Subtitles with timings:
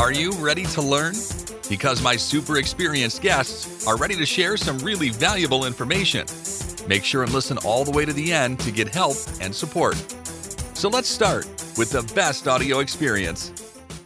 [0.00, 1.12] Are you ready to learn?
[1.68, 6.24] Because my super experienced guests are ready to share some really valuable information.
[6.88, 9.96] Make sure and listen all the way to the end to get help and support.
[10.72, 11.44] So let's start
[11.76, 13.52] with the best audio experience.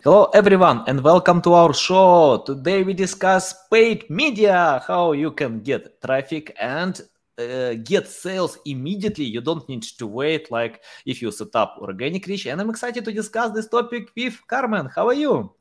[0.03, 2.43] Hello, everyone, and welcome to our show.
[2.45, 7.01] Today we discuss paid media, how you can get traffic and
[7.39, 9.27] uh, get sales immediately.
[9.27, 12.47] You don't need to wait like if you set up organic reach.
[12.47, 14.89] And I'm excited to discuss this topic with Carmen.
[14.93, 15.55] How are you?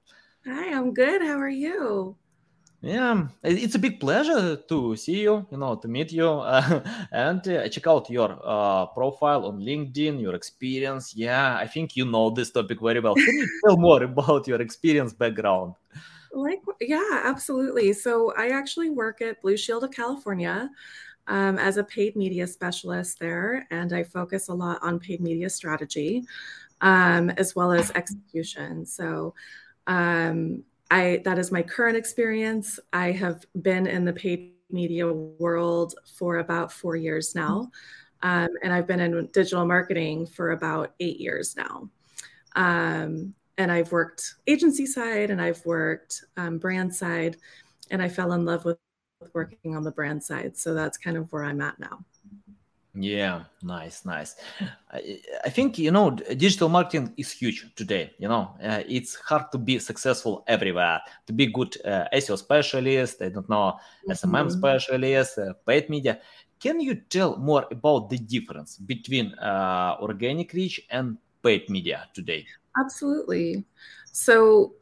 [0.46, 1.22] Hi, I'm good.
[1.22, 2.18] How are you?
[2.82, 7.48] Yeah, it's a big pleasure to see you, you know, to meet you, uh, and
[7.48, 11.16] uh, check out your uh, profile on LinkedIn, your experience.
[11.16, 13.16] Yeah, I think you know this topic very well.
[13.16, 15.76] Can you tell more about your experience background?
[16.34, 17.94] Like, yeah, absolutely.
[17.94, 20.70] So I actually work at Blue Shield of California
[21.28, 25.50] um, as a paid media specialist there, and I focus a lot on paid media
[25.50, 26.26] strategy
[26.82, 28.86] um, as well as execution.
[28.86, 29.34] So
[29.88, 32.80] um, I that is my current experience.
[32.92, 37.72] I have been in the paid media world for about four years now,
[38.22, 41.90] um, and I've been in digital marketing for about eight years now.
[42.56, 47.38] Um, and I've worked agency side and I've worked um, brand side,
[47.92, 48.78] and I fell in love with
[49.34, 50.58] working on the brand side.
[50.58, 52.04] So that's kind of where I'm at now.
[52.96, 54.36] Yeah, nice, nice.
[54.92, 58.14] I, I, think you know digital marketing is huge today.
[58.20, 61.02] You know, uh, it's hard to be successful everywhere.
[61.26, 64.50] To be good uh, SEO specialist, I don't know, SMM mm-hmm.
[64.50, 66.20] specialist, uh, paid media.
[66.60, 72.46] Can you tell more about the difference between uh, organic reach and paid media today?
[72.80, 73.66] Absolutely.
[74.12, 74.76] So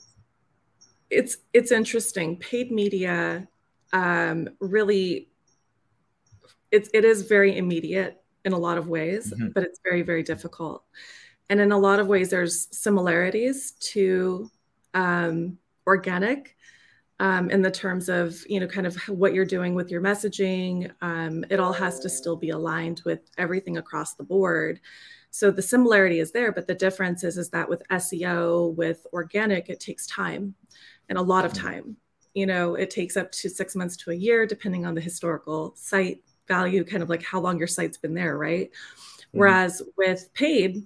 [1.09, 2.35] it's it's interesting.
[2.37, 3.47] Paid media
[3.93, 5.30] um, really
[6.71, 9.49] it's it is very immediate in a lot of ways, mm-hmm.
[9.49, 10.83] but it's very very difficult.
[11.49, 14.49] And in a lot of ways, there's similarities to
[14.93, 16.55] um, organic
[17.19, 20.91] um, in the terms of you know kind of what you're doing with your messaging.
[21.01, 24.79] Um, it all has to still be aligned with everything across the board.
[25.29, 29.69] So the similarity is there, but the difference is is that with SEO, with organic,
[29.69, 30.55] it takes time
[31.09, 31.67] and a lot of mm-hmm.
[31.67, 31.97] time.
[32.33, 35.73] You know, it takes up to six months to a year, depending on the historical
[35.75, 38.71] site value, kind of like how long your site's been there, right?
[38.71, 39.39] Mm-hmm.
[39.39, 40.83] Whereas with paid,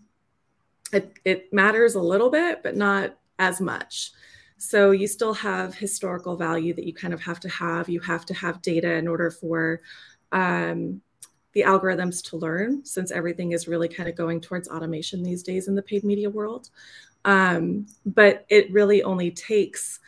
[0.94, 4.12] it, it matters a little bit, but not as much.
[4.58, 7.90] So you still have historical value that you kind of have to have.
[7.90, 9.82] You have to have data in order for
[10.32, 11.02] um,
[11.54, 15.68] the algorithms to learn, since everything is really kind of going towards automation these days
[15.68, 16.70] in the paid media world.
[17.26, 20.00] Um, but it really only takes,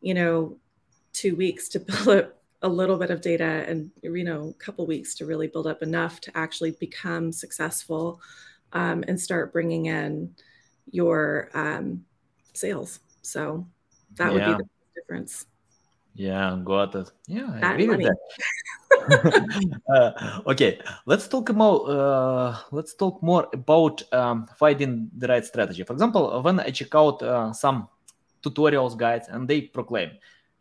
[0.00, 0.56] you know,
[1.12, 4.86] two weeks to build up a little bit of data and you know a couple
[4.86, 8.20] weeks to really build up enough to actually become successful
[8.72, 10.34] um, and start bringing in
[10.90, 12.04] your um,
[12.54, 13.00] sales.
[13.22, 13.66] So
[14.16, 15.46] that would be the difference.
[16.14, 18.16] Yeah got it yeah i agree with that.
[19.88, 25.82] Uh, okay let's talk about uh, let's talk more about um, finding the right strategy.
[25.82, 27.88] For example when i check out uh, some
[28.42, 30.10] tutorials guides and they proclaim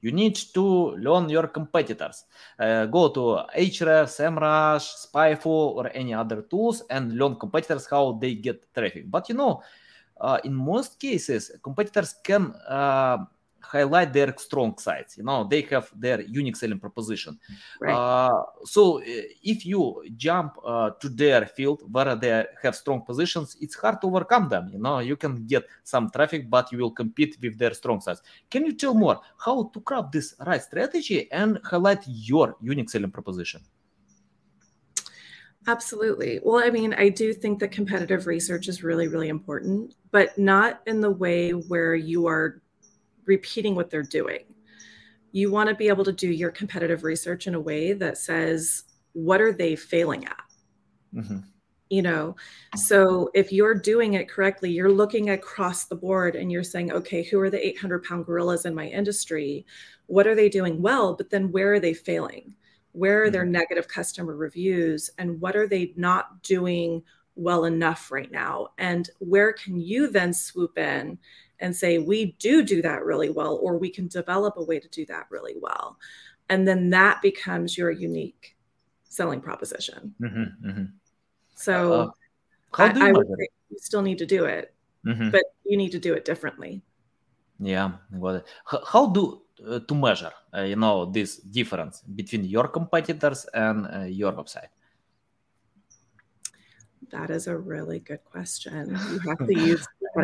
[0.02, 2.26] you need to learn your competitors.
[2.60, 8.36] Uh, go to Ahrefs, SEMrush, SpyFu, or any other tools and learn competitors how they
[8.36, 9.10] get traffic.
[9.10, 9.62] But you know,
[10.20, 13.26] uh, in most cases, competitors can uh,
[13.62, 15.18] highlight their strong sides.
[15.18, 17.40] You know, they have their unique selling proposition.
[17.80, 17.94] Right.
[17.94, 19.04] Uh, so uh,
[19.44, 24.08] if you jump uh, to their field where they have strong positions, it's hard to
[24.08, 24.70] overcome them.
[24.72, 28.22] You know, you can get some traffic, but you will compete with their strong sides.
[28.50, 33.12] Can you tell more how to craft this right strategy and highlight your unique selling
[33.12, 33.62] proposition?
[35.68, 36.40] Absolutely.
[36.44, 40.82] Well, I mean, I do think that competitive research is really, really important, but not
[40.88, 42.62] in the way where you are
[43.26, 44.44] repeating what they're doing.
[45.32, 48.84] You want to be able to do your competitive research in a way that says,
[49.14, 50.44] what are they failing at?
[51.14, 51.40] Mm-hmm.
[51.90, 52.38] You know,
[52.78, 57.22] so if you're doing it correctly, you're looking across the board and you're saying, okay,
[57.22, 59.66] who are the 800 pound gorillas in my industry?
[60.08, 61.16] What are they doing well?
[61.16, 62.56] But then where are they failing?
[62.94, 63.52] Where are their mm-hmm.
[63.52, 65.10] negative customer reviews?
[65.18, 67.04] And what are they not doing
[67.36, 68.70] well enough right now?
[68.78, 71.18] And where can you then swoop in
[71.62, 74.90] and say we do do that really well or we can develop a way to
[74.90, 75.98] do that really well.
[76.50, 78.58] And then that becomes your unique
[79.04, 80.14] selling proposition.
[80.22, 80.84] Mm-hmm, mm-hmm.
[81.56, 82.08] so uh,
[82.74, 84.74] I, I would say you still need to do it
[85.06, 85.30] mm-hmm.
[85.30, 86.82] but you need to do it differently.
[87.60, 93.46] Yeah well how do uh, to measure uh, you know this difference between your competitors
[93.54, 94.74] and uh, your website
[97.12, 98.98] that is a really good question.
[99.12, 99.88] You have to use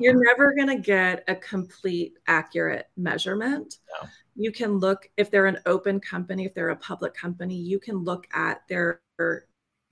[0.00, 3.78] you're never going to get a complete accurate measurement.
[4.02, 4.08] No.
[4.36, 7.98] You can look if they're an open company, if they're a public company, you can
[7.98, 9.00] look at their,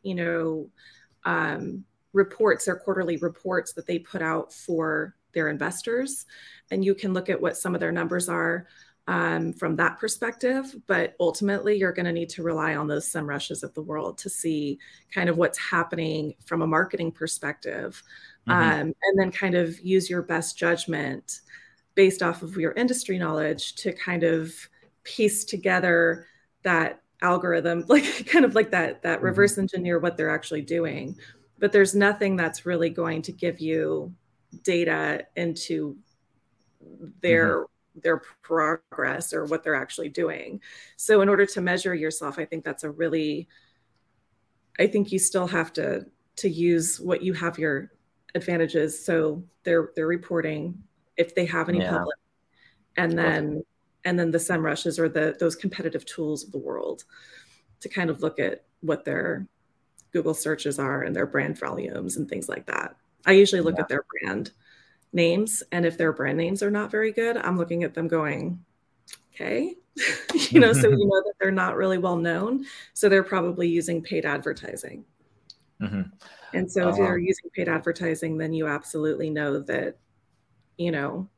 [0.02, 0.68] you know,
[1.24, 6.26] um, reports, their quarterly reports that they put out for their investors,
[6.70, 8.66] and you can look at what some of their numbers are
[9.08, 10.74] um, from that perspective.
[10.86, 14.30] But ultimately, you're going to need to rely on those SEMrushes of the world to
[14.30, 14.78] see
[15.14, 18.02] kind of what's happening from a marketing perspective,
[18.48, 18.58] mm-hmm.
[18.58, 21.40] um, and then kind of use your best judgment
[21.94, 24.54] based off of your industry knowledge to kind of
[25.04, 26.26] piece together
[26.62, 29.26] that algorithm like kind of like that that mm-hmm.
[29.26, 31.16] reverse engineer what they're actually doing
[31.58, 34.12] but there's nothing that's really going to give you
[34.62, 35.96] data into
[37.20, 40.60] their mm-hmm their progress or what they're actually doing.
[40.96, 43.48] So in order to measure yourself, I think that's a really
[44.78, 46.06] I think you still have to
[46.36, 47.92] to use what you have your
[48.34, 49.04] advantages.
[49.04, 50.82] So they're they're reporting
[51.16, 51.90] if they have any yeah.
[51.90, 52.16] public
[52.96, 53.64] and then
[54.04, 57.04] and then the SEMrushes or the those competitive tools of the world
[57.80, 59.46] to kind of look at what their
[60.12, 62.96] Google searches are and their brand volumes and things like that.
[63.24, 63.82] I usually look yeah.
[63.82, 64.52] at their brand
[65.12, 68.58] names and if their brand names are not very good i'm looking at them going
[69.34, 69.74] okay
[70.50, 72.64] you know so you know that they're not really well known
[72.94, 75.04] so they're probably using paid advertising
[75.80, 76.02] mm-hmm.
[76.54, 77.02] and so if uh-huh.
[77.02, 79.96] they're using paid advertising then you absolutely know that
[80.78, 81.28] you know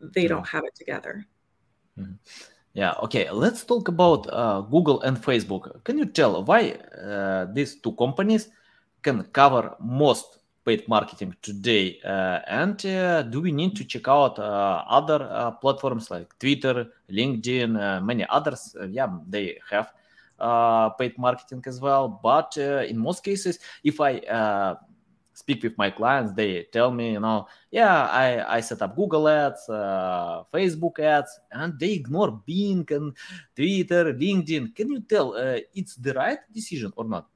[0.00, 1.24] they don't have it together
[1.98, 2.12] mm-hmm.
[2.74, 7.76] yeah okay let's talk about uh, google and facebook can you tell why uh, these
[7.76, 8.50] two companies
[9.02, 10.39] can cover most
[10.70, 11.98] paid marketing today?
[12.04, 15.20] Uh, and uh, do we need to check out uh, other
[15.60, 17.70] platforms like Twitter, LinkedIn,
[18.04, 18.76] many others?
[18.90, 19.88] yeah, they have
[20.98, 22.20] paid marketing as well.
[22.22, 24.12] But in most cases, if I
[25.32, 29.26] speak with my clients, they tell me, you know, yeah, I, I set up Google
[29.28, 33.16] ads, uh, Facebook ads, and they ignore Bing and
[33.56, 34.74] Twitter, LinkedIn.
[34.76, 37.29] Can you tell uh, it's the right decision or not?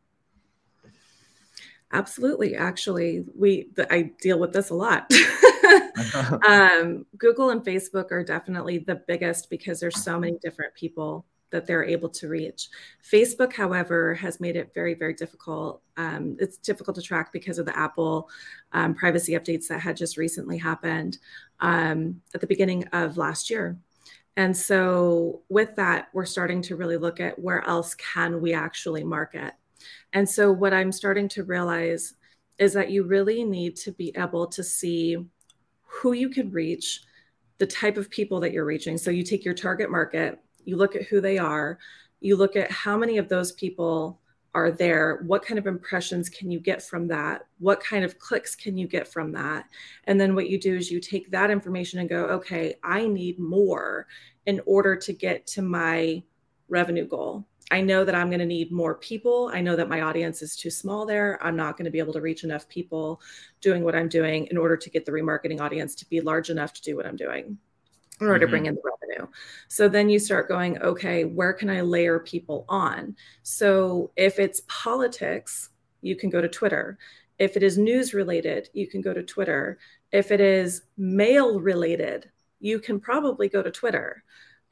[1.94, 2.56] Absolutely.
[2.56, 5.10] Actually, we the, I deal with this a lot.
[6.48, 11.66] um, Google and Facebook are definitely the biggest because there's so many different people that
[11.68, 12.68] they're able to reach.
[13.08, 15.82] Facebook, however, has made it very, very difficult.
[15.96, 18.28] Um, it's difficult to track because of the Apple
[18.72, 21.18] um, privacy updates that had just recently happened
[21.60, 23.78] um, at the beginning of last year.
[24.36, 29.04] And so, with that, we're starting to really look at where else can we actually
[29.04, 29.54] market.
[30.12, 32.14] And so, what I'm starting to realize
[32.58, 35.16] is that you really need to be able to see
[35.82, 37.02] who you can reach,
[37.58, 38.98] the type of people that you're reaching.
[38.98, 41.78] So, you take your target market, you look at who they are,
[42.20, 44.20] you look at how many of those people
[44.54, 48.54] are there what kind of impressions can you get from that what kind of clicks
[48.54, 49.66] can you get from that
[50.04, 53.38] and then what you do is you take that information and go okay i need
[53.38, 54.06] more
[54.46, 56.22] in order to get to my
[56.68, 59.50] revenue goal I know that I'm going to need more people.
[59.52, 61.38] I know that my audience is too small there.
[61.42, 63.20] I'm not going to be able to reach enough people
[63.60, 66.74] doing what I'm doing in order to get the remarketing audience to be large enough
[66.74, 67.58] to do what I'm doing
[68.20, 68.46] in order mm-hmm.
[68.46, 69.30] to bring in the revenue.
[69.68, 73.16] So then you start going, okay, where can I layer people on?
[73.42, 75.70] So if it's politics,
[76.02, 76.98] you can go to Twitter.
[77.38, 79.78] If it is news related, you can go to Twitter.
[80.12, 82.30] If it is mail related,
[82.60, 84.22] you can probably go to Twitter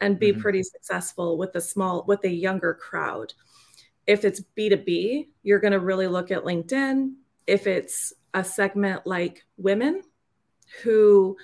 [0.02, 0.40] and be mm-hmm.
[0.40, 3.32] pretty successful with a small with a younger crowd
[4.06, 7.14] if it's b2b you're going to really look at linkedin
[7.46, 10.02] if it's a segment like women
[10.82, 11.36] who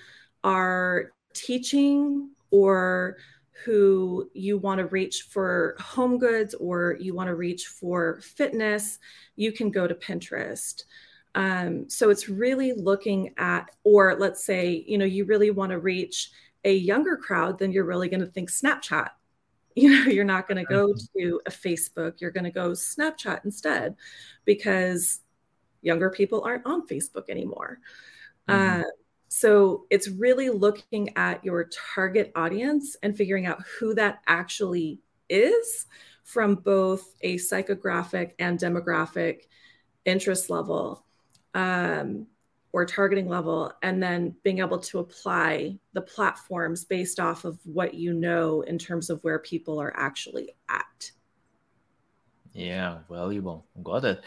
[0.45, 3.17] are teaching or
[3.65, 8.99] who you want to reach for home goods or you want to reach for fitness,
[9.37, 10.85] you can go to Pinterest.
[11.35, 15.79] Um, so it's really looking at, or let's say, you know, you really want to
[15.79, 16.31] reach
[16.65, 19.11] a younger crowd, then you're really going to think Snapchat.
[19.77, 23.45] You know, you're not going to go to a Facebook, you're going to go Snapchat
[23.45, 23.95] instead
[24.45, 25.21] because
[25.83, 27.79] younger people aren't on Facebook anymore.
[28.49, 28.81] Mm-hmm.
[28.81, 28.85] Uh,
[29.29, 34.99] so it's really looking at your target audience and figuring out who that actually
[35.29, 35.87] is
[36.25, 39.43] from both a psychographic and demographic
[40.05, 41.05] interest level.
[41.55, 42.27] Um,
[42.73, 47.95] or targeting level and then being able to apply the platforms based off of what
[47.95, 51.11] you know in terms of where people are actually at.
[52.53, 53.67] Yeah valuable.
[53.83, 54.21] Got it.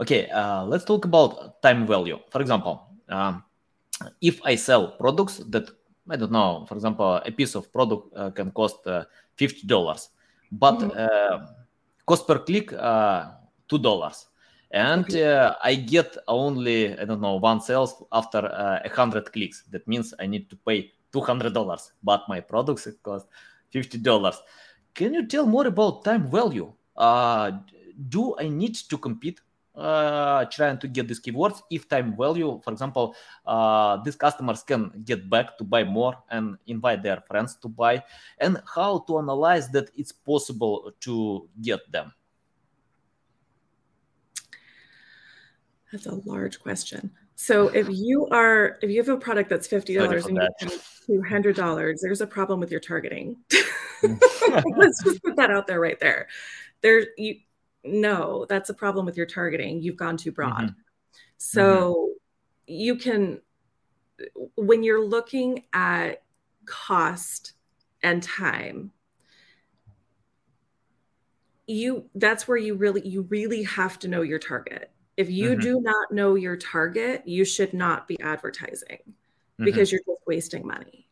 [0.00, 2.18] Okay uh, let's talk about time value.
[2.30, 3.42] For example um,
[4.20, 5.70] if i sell products that
[6.08, 9.04] i don't know for example a piece of product uh, can cost uh,
[9.38, 10.08] $50
[10.52, 10.90] but mm-hmm.
[10.96, 11.46] Uh,
[12.06, 14.24] cost per click $2
[14.70, 19.64] and uh, I get only I don't know one sales after uh, a hundred clicks.
[19.70, 23.26] That means I need to pay two hundred dollars, but my products cost
[23.70, 24.40] fifty dollars.
[24.94, 26.72] Can you tell more about time value?
[26.96, 27.52] Uh,
[28.08, 29.40] do I need to compete
[29.78, 33.14] uh, trying to get these keywords if time value for example
[33.46, 38.02] uh, these customers can get back to buy more and invite their friends to buy
[38.38, 42.12] and how to analyze that it's possible to get them
[45.92, 49.94] that's a large question so if you are if you have a product that's fifty
[49.94, 50.40] dollars and
[51.06, 53.36] two hundred dollars, there's a problem with your targeting.
[54.02, 56.26] Let's just put that out there right there.
[56.82, 57.36] There you
[57.84, 59.80] no, that's a problem with your targeting.
[59.80, 60.64] You've gone too broad.
[60.64, 60.80] Mm-hmm.
[61.36, 62.74] So mm-hmm.
[62.74, 63.40] you can,
[64.56, 66.22] when you're looking at
[66.66, 67.52] cost
[68.02, 68.90] and time,
[71.68, 74.90] you that's where you really you really have to know your target.
[75.18, 75.68] If you mm-hmm.
[75.68, 79.64] do not know your target, you should not be advertising mm-hmm.
[79.64, 81.08] because you're just wasting money.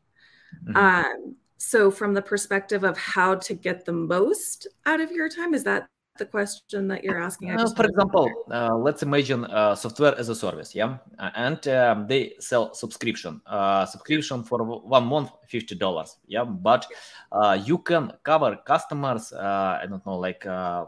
[0.65, 0.77] Mm-hmm.
[0.77, 5.55] Um, so from the perspective of how to get the most out of your time,
[5.55, 7.51] is that the question that you're asking?
[7.51, 12.07] Uh, for example, uh, let's imagine uh, software as a service, yeah, uh, and um,
[12.07, 16.87] they sell subscription, uh, subscription for one month, fifty dollars, yeah, but
[17.33, 20.45] uh, you can cover customers, I don't know, like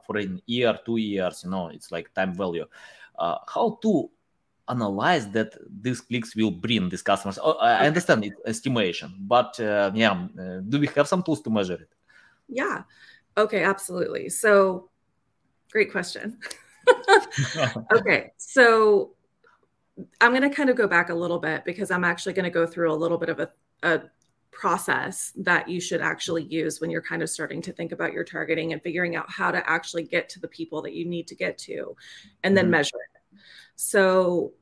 [0.07, 2.67] for an year, two years, you know, it's like time value.
[3.19, 4.11] Uh, how to
[4.69, 7.39] analyze that these clicks will bring these customers?
[7.43, 11.51] Oh, I understand it's estimation, but uh, yeah, uh, do we have some tools to
[11.51, 11.89] measure it?
[12.49, 12.83] Yeah.
[13.37, 14.29] Okay, absolutely.
[14.29, 14.91] So
[15.71, 16.39] Great question.
[17.93, 19.13] okay, so
[20.21, 22.51] I'm going to kind of go back a little bit because I'm actually going to
[22.51, 23.51] go through a little bit of a,
[23.83, 24.03] a
[24.59, 28.25] process that you should actually use when you're kind of starting to think about your
[28.25, 31.37] targeting and figuring out how to actually get to the people that you need to
[31.37, 31.95] get to
[32.43, 32.73] and then mm-hmm.
[32.73, 33.39] measure it.
[33.77, 34.55] So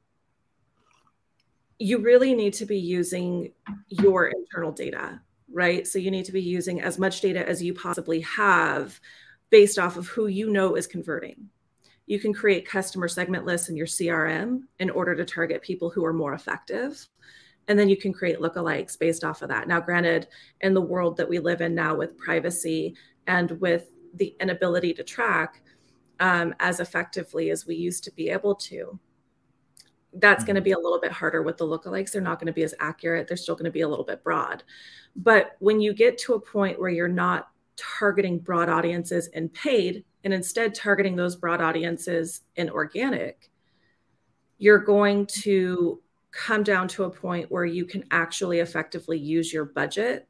[1.78, 3.52] you really need to be using
[3.88, 5.18] your internal data,
[5.50, 5.86] right?
[5.86, 9.00] So you need to be using as much data as you possibly have
[9.48, 11.48] based off of who you know is converting.
[12.04, 16.04] You can create customer segment lists in your CRM in order to target people who
[16.04, 17.08] are more effective.
[17.68, 19.66] And then you can create lookalikes based off of that.
[19.66, 20.28] Now, granted,
[20.60, 22.94] in the world that we live in now with privacy
[23.26, 25.62] and with the inability to track
[26.20, 28.98] um, as effectively as we used to be able to,
[30.14, 32.12] that's going to be a little bit harder with the lookalikes.
[32.12, 33.28] They're not going to be as accurate.
[33.28, 34.62] They're still going to be a little bit broad.
[35.14, 40.04] But when you get to a point where you're not targeting broad audiences in paid
[40.24, 43.50] and instead targeting those broad audiences in organic,
[44.58, 46.00] you're going to
[46.36, 50.28] come down to a point where you can actually effectively use your budget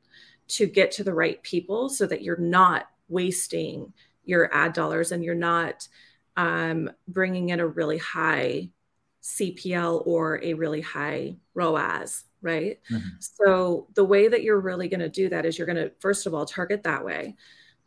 [0.48, 3.92] to get to the right people so that you're not wasting
[4.24, 5.88] your ad dollars and you're not
[6.36, 8.68] um, bringing in a really high
[9.22, 12.78] CPL or a really high ROAS right?
[12.90, 13.08] Mm-hmm.
[13.18, 16.26] So the way that you're really going to do that is you're going to first
[16.26, 17.34] of all target that way.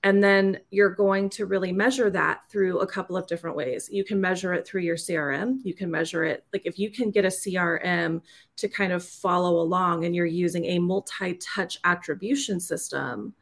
[0.04, 3.90] And then you're going to really measure that through a couple of different ways.
[3.92, 5.60] You can measure it through your CRM.
[5.64, 8.22] You can measure it like if you can get a CRM
[8.58, 13.34] to kind of follow along and you're using a multi touch attribution system.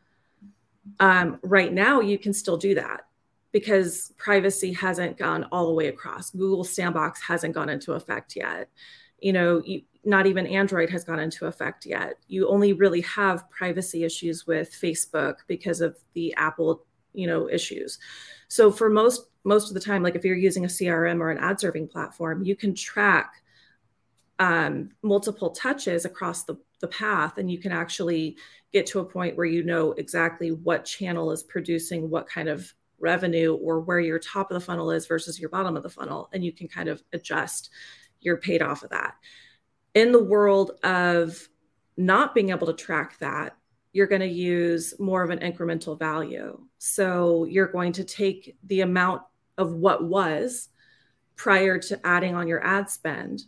[0.99, 3.01] Um, right now, you can still do that
[3.51, 6.31] because privacy hasn't gone all the way across.
[6.31, 8.69] Google Sandbox hasn't gone into effect yet.
[9.19, 12.13] You know, you, not even Android has gone into effect yet.
[12.29, 17.99] You only really have privacy issues with Facebook because of the Apple, you know, issues.
[18.47, 21.37] So for most most of the time, like if you're using a CRM or an
[21.37, 23.33] ad serving platform, you can track
[24.39, 28.37] um, multiple touches across the, the path, and you can actually
[28.71, 32.73] get to a point where you know exactly what channel is producing what kind of
[32.99, 36.29] revenue or where your top of the funnel is versus your bottom of the funnel,
[36.31, 37.71] and you can kind of adjust
[38.21, 39.15] your paid off of that
[39.97, 41.49] in the world of
[41.97, 43.57] not being able to track that,
[43.93, 46.55] you're going to use more of an incremental value.
[46.77, 49.23] So you're going to take the amount
[49.57, 50.69] of what was
[51.35, 53.45] prior to adding on your ad spend.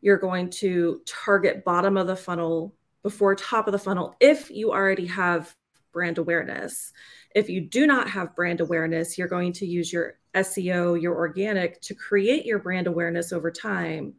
[0.00, 2.74] You're going to target bottom of the funnel
[3.04, 5.54] before top of the funnel if you already have
[5.92, 6.92] brand awareness.
[7.32, 11.80] If you do not have brand awareness, you're going to use your SEO, your organic
[11.82, 14.14] to create your brand awareness over time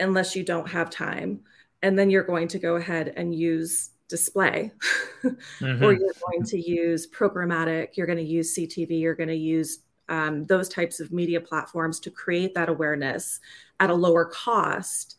[0.00, 1.40] unless you don't have time.
[1.82, 4.72] And then you're going to go ahead and use display,
[5.22, 5.82] mm-hmm.
[5.82, 9.78] or you're going to use programmatic, you're going to use CTV, you're going to use
[10.10, 13.40] um, those types of media platforms to create that awareness
[13.78, 15.16] at a lower cost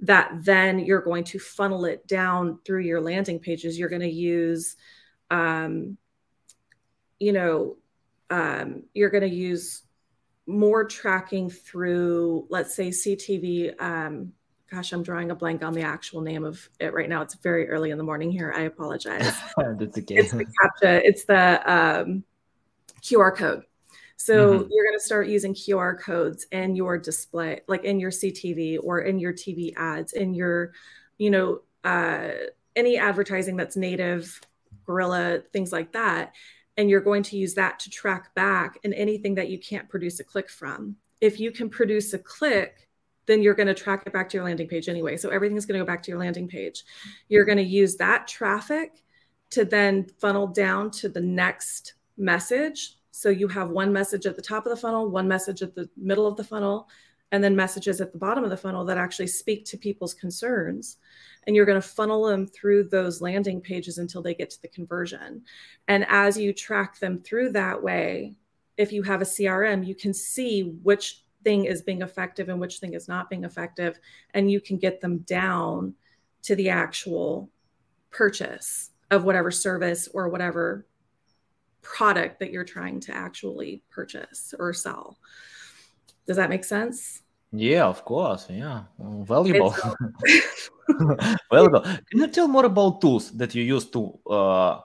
[0.00, 4.08] that then you're going to funnel it down through your landing pages you're going to
[4.08, 4.76] use
[5.30, 5.96] um,
[7.18, 7.76] you know
[8.30, 9.82] um, you're going to use
[10.50, 13.80] more tracking through, let's say, CTV.
[13.80, 14.32] Um,
[14.70, 17.22] gosh, I'm drawing a blank on the actual name of it right now.
[17.22, 18.52] It's very early in the morning here.
[18.54, 19.32] I apologize.
[19.56, 20.16] That's okay.
[20.16, 21.00] It's the CAPTCHA.
[21.04, 22.24] It's the um,
[23.02, 23.64] QR code.
[24.16, 24.68] So mm-hmm.
[24.70, 29.00] you're going to start using QR codes in your display, like in your CTV or
[29.00, 30.72] in your TV ads, in your,
[31.16, 32.32] you know, uh,
[32.76, 34.40] any advertising that's native,
[34.84, 36.34] guerrilla, things like that.
[36.76, 40.20] And you're going to use that to track back and anything that you can't produce
[40.20, 40.96] a click from.
[41.20, 42.88] If you can produce a click,
[43.26, 45.16] then you're going to track it back to your landing page anyway.
[45.16, 46.84] So everything's going to go back to your landing page.
[47.28, 49.02] You're going to use that traffic
[49.50, 54.42] to then funnel down to the next message so you have one message at the
[54.42, 56.88] top of the funnel, one message at the middle of the funnel,
[57.32, 60.96] and then messages at the bottom of the funnel that actually speak to people's concerns.
[61.46, 64.68] And you're going to funnel them through those landing pages until they get to the
[64.68, 65.42] conversion.
[65.88, 68.34] And as you track them through that way,
[68.76, 72.78] if you have a CRM, you can see which thing is being effective and which
[72.78, 73.98] thing is not being effective.
[74.34, 75.94] And you can get them down
[76.42, 77.50] to the actual
[78.10, 80.86] purchase of whatever service or whatever
[81.82, 85.18] product that you're trying to actually purchase or sell.
[86.26, 87.22] Does that make sense?
[87.52, 88.46] Yeah, of course.
[88.48, 89.74] Yeah, valuable.
[91.50, 91.80] valuable.
[91.80, 94.80] Can you tell more about tools that you use to uh,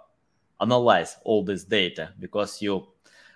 [0.60, 2.14] analyze all this data?
[2.20, 2.88] Because you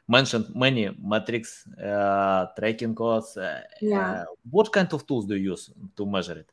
[0.08, 3.38] mentioned many metrics, uh, tracking codes.
[3.38, 4.12] Uh, yeah.
[4.12, 6.51] Uh, what kind of tools do you use to measure it?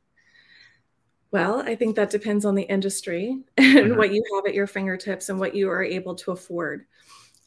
[1.30, 3.96] Well, I think that depends on the industry and mm-hmm.
[3.96, 6.86] what you have at your fingertips and what you are able to afford.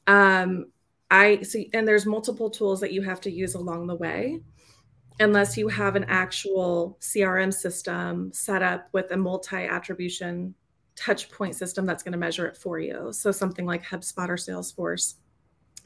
[0.08, 0.72] Um,
[1.12, 4.40] I see, and there's multiple tools that you have to use along the way,
[5.20, 10.54] unless you have an actual CRM system set up with a multi attribution
[10.96, 13.12] touch point system that's going to measure it for you.
[13.12, 15.16] So something like HubSpot or Salesforce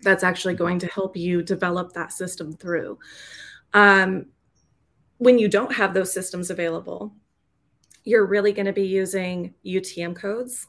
[0.01, 2.99] that's actually going to help you develop that system through.
[3.73, 4.27] Um,
[5.17, 7.13] when you don't have those systems available,
[8.03, 10.67] you're really going to be using UTM codes,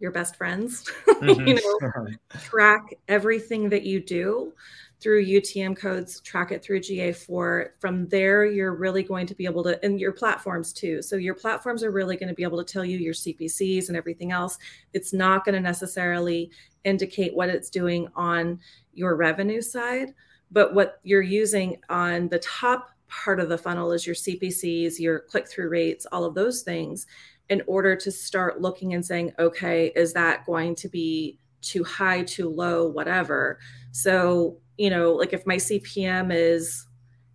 [0.00, 0.90] your best friends.
[1.20, 1.48] Mm-hmm.
[1.48, 2.06] you know,
[2.40, 4.54] track everything that you do
[5.00, 7.70] through UTM codes, track it through GA4.
[7.78, 11.02] From there, you're really going to be able to, and your platforms too.
[11.02, 13.98] So your platforms are really going to be able to tell you your CPCs and
[13.98, 14.56] everything else.
[14.94, 16.50] It's not going to necessarily
[16.84, 18.60] indicate what it's doing on
[18.94, 20.14] your revenue side,
[20.50, 25.20] but what you're using on the top part of the funnel is your CPCs, your
[25.20, 27.06] click through rates, all of those things,
[27.50, 32.22] in order to start looking and saying, okay, is that going to be too high,
[32.22, 33.58] too low, whatever.
[33.90, 36.86] So, you know, like if my CPM is,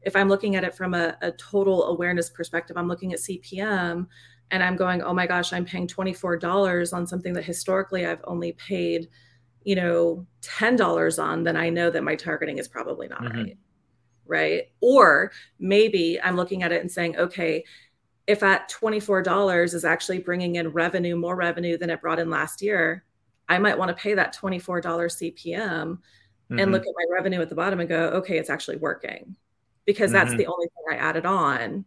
[0.01, 4.07] if I'm looking at it from a, a total awareness perspective, I'm looking at CPM
[4.51, 8.53] and I'm going, oh my gosh, I'm paying $24 on something that historically I've only
[8.53, 9.09] paid,
[9.63, 13.37] you know, $10 on, then I know that my targeting is probably not mm-hmm.
[13.37, 13.57] right
[14.27, 14.63] right?
[14.81, 17.63] Or maybe I'm looking at it and saying, okay,
[18.27, 22.61] if at $24 is actually bringing in revenue, more revenue than it brought in last
[22.61, 23.03] year,
[23.47, 26.59] I might want to pay that $24 CPM mm-hmm.
[26.59, 29.35] and look at my revenue at the bottom and go, okay, it's actually working
[29.85, 30.37] because that's mm-hmm.
[30.37, 31.85] the only thing I added on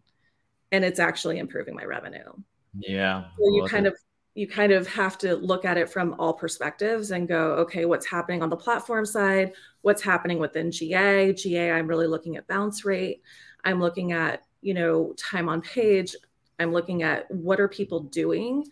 [0.70, 2.33] and it's actually improving my revenue.
[2.79, 3.24] Yeah.
[3.38, 3.94] So you kind it.
[3.94, 3.98] of
[4.35, 8.07] you kind of have to look at it from all perspectives and go, okay, what's
[8.07, 9.53] happening on the platform side?
[9.81, 11.33] What's happening within GA?
[11.33, 13.20] GA, I'm really looking at bounce rate.
[13.64, 16.14] I'm looking at, you know, time on page.
[16.58, 18.64] I'm looking at what are people doing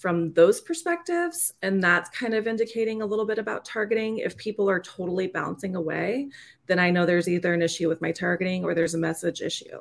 [0.00, 1.52] from those perspectives.
[1.60, 4.18] And that's kind of indicating a little bit about targeting.
[4.18, 6.30] If people are totally bouncing away,
[6.66, 9.78] then I know there's either an issue with my targeting or there's a message issue.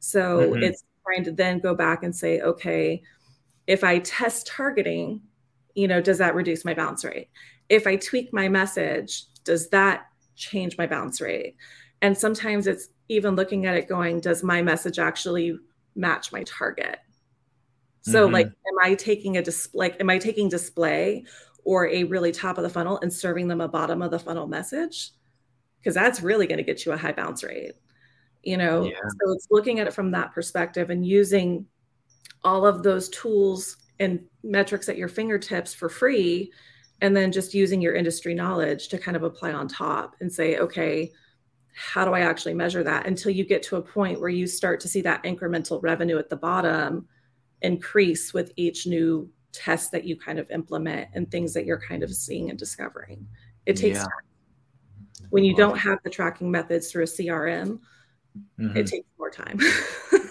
[0.00, 0.64] So mm-hmm.
[0.64, 3.02] it's trying to then go back and say, okay,
[3.68, 5.20] if I test targeting,
[5.74, 7.28] you know, does that reduce my bounce rate?
[7.68, 11.54] If I tweak my message, does that change my bounce rate?
[12.00, 15.56] And sometimes it's even looking at it going, does my message actually
[15.94, 16.98] match my target?
[18.02, 18.34] So mm-hmm.
[18.34, 21.24] like am I taking a display like am I taking display
[21.64, 24.46] or a really top of the funnel and serving them a bottom of the funnel
[24.46, 25.10] message?
[25.78, 27.72] Because that's really going to get you a high bounce rate.
[28.42, 28.98] You know, yeah.
[28.98, 31.66] so it's looking at it from that perspective and using
[32.42, 36.52] all of those tools and metrics at your fingertips for free
[37.00, 40.56] and then just using your industry knowledge to kind of apply on top and say
[40.56, 41.12] okay
[41.74, 44.80] how do i actually measure that until you get to a point where you start
[44.80, 47.06] to see that incremental revenue at the bottom
[47.62, 52.02] increase with each new test that you kind of implement and things that you're kind
[52.02, 53.26] of seeing and discovering
[53.66, 54.02] it takes yeah.
[54.02, 54.10] time
[55.30, 57.78] when you don't have the tracking methods through a crm
[58.58, 58.76] mm-hmm.
[58.76, 59.58] it takes more time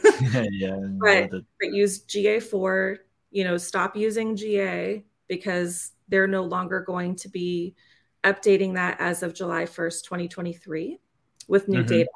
[0.51, 2.97] yeah, but, but use GA4,
[3.31, 7.75] you know, stop using GA because they're no longer going to be
[8.23, 10.99] updating that as of July 1st, 2023.
[11.47, 11.87] With new mm-hmm.
[11.87, 12.09] data.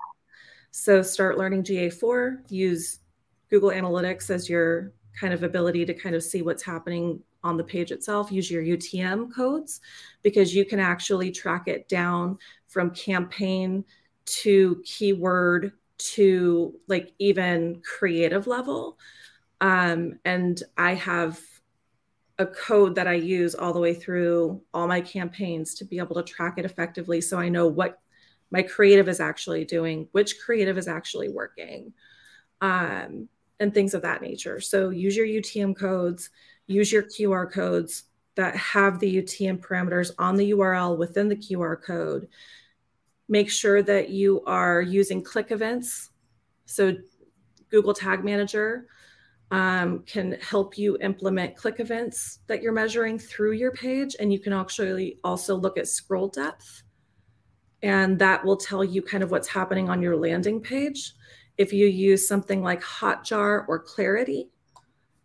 [0.72, 3.00] So start learning GA4, use
[3.50, 7.64] Google Analytics as your kind of ability to kind of see what's happening on the
[7.64, 8.32] page itself.
[8.32, 9.80] Use your UTM codes
[10.24, 13.86] because you can actually track it down from campaign
[14.26, 18.98] to keyword to like even creative level.
[19.62, 21.40] Um, and I have
[22.38, 26.16] a code that I use all the way through all my campaigns to be able
[26.16, 28.02] to track it effectively so I know what
[28.56, 31.92] my creative is actually doing, which creative is actually working,
[32.62, 33.28] um,
[33.60, 34.62] and things of that nature.
[34.62, 36.30] So use your UTM codes,
[36.66, 38.04] use your QR codes
[38.36, 42.30] that have the UTM parameters on the URL within the QR code.
[43.28, 46.12] Make sure that you are using click events.
[46.66, 46.96] So
[47.70, 48.88] Google Tag Manager
[49.52, 54.16] um, can help you implement click events that you're measuring through your page.
[54.18, 56.84] And you can actually also look at scroll depth.
[57.86, 61.14] And that will tell you kind of what's happening on your landing page.
[61.60, 64.50] If you use something like Hotjar or Clarity,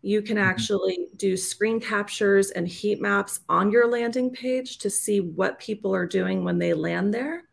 [0.03, 0.47] you can mm-hmm.
[0.47, 5.95] actually do screen captures and heat maps on your landing page to see what people
[5.95, 7.45] are doing when they land there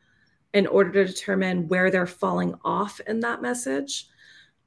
[0.53, 4.09] in order to determine where they're falling off in that message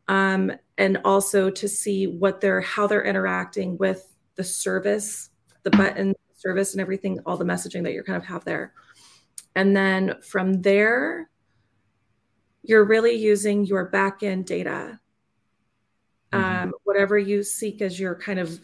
[0.09, 5.31] um, and also to see what they're how they're interacting with the service
[5.64, 8.72] the button service and everything all the messaging that you kind of have there
[9.54, 11.28] and then from there
[12.62, 14.98] you're really using your backend data
[16.32, 16.62] mm-hmm.
[16.64, 18.60] um, whatever you seek as your kind of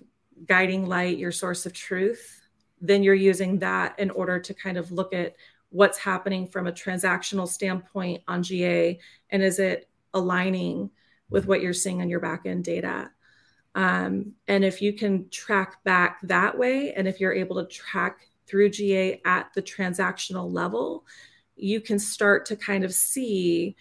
[0.46, 2.42] guiding light your source of truth
[2.80, 5.34] then you're using that in order to kind of look at
[5.70, 8.98] what's happening from a transactional standpoint on ga
[9.30, 10.90] and is it aligning
[11.30, 13.10] with what you're seeing on your backend data.
[13.74, 18.28] Um, and if you can track back that way, and if you're able to track
[18.46, 21.04] through GA at the transactional level,
[21.56, 23.76] you can start to kind of see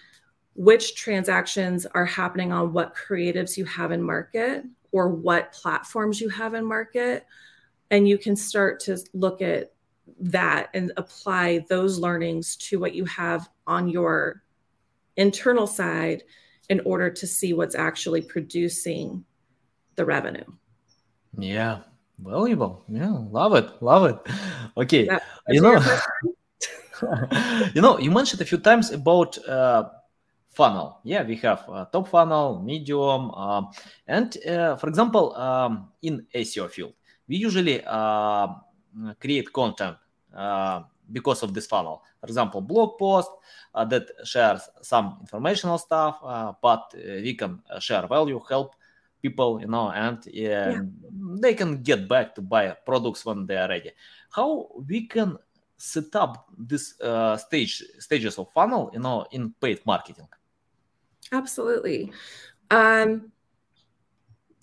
[0.55, 6.29] which transactions are happening on what creatives you have in market or what platforms you
[6.29, 7.25] have in market.
[7.91, 9.73] And you can start to look at
[10.19, 14.43] that and apply those learnings to what you have on your
[15.17, 16.23] internal side
[16.69, 19.25] in order to see what's actually producing
[19.95, 20.45] the revenue.
[21.37, 21.79] Yeah,
[22.19, 22.83] valuable.
[22.87, 24.17] Yeah, love it, love it.
[24.77, 25.73] Okay, yeah, you know,
[27.73, 29.89] you know, you mentioned a few times about uh,
[30.49, 30.99] funnel.
[31.03, 33.63] Yeah, we have uh, top funnel, medium, uh,
[34.07, 36.93] and uh, for example, um, in SEO field,
[37.27, 38.47] we usually uh,
[39.19, 39.97] create content
[40.35, 42.03] uh, because of this funnel.
[42.19, 43.29] For example, blog post
[43.73, 48.75] uh, that shares some informational stuff, uh, but uh, we can share value, help
[49.25, 50.81] people, you know, and yeah.
[51.41, 53.91] they can get back to buy products when they are ready.
[54.29, 55.37] How we can
[55.77, 60.27] set up this uh, stage stages of funnel, you know, in paid marketing?
[61.31, 62.11] Absolutely.
[62.69, 63.31] Um,